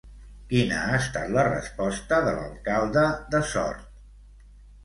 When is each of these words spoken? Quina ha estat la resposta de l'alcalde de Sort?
Quina 0.53 0.79
ha 0.85 0.95
estat 0.99 1.29
la 1.35 1.43
resposta 1.49 2.21
de 2.29 2.33
l'alcalde 2.39 3.05
de 3.37 3.43
Sort? 3.55 3.89